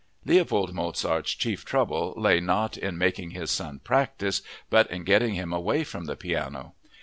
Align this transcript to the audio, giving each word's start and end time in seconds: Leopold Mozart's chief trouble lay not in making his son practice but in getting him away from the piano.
Leopold 0.25 0.73
Mozart's 0.73 1.35
chief 1.35 1.63
trouble 1.63 2.15
lay 2.17 2.39
not 2.39 2.75
in 2.75 2.97
making 2.97 3.29
his 3.29 3.51
son 3.51 3.77
practice 3.83 4.41
but 4.71 4.89
in 4.89 5.03
getting 5.03 5.35
him 5.35 5.53
away 5.53 5.83
from 5.83 6.05
the 6.05 6.15
piano. 6.15 6.73